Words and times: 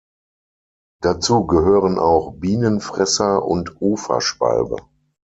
Dazu 1.03 1.45
gehören 1.45 1.99
auch 1.99 2.33
Bienenfresser 2.33 3.45
und 3.45 3.79
Uferschwalbe. 3.81 4.77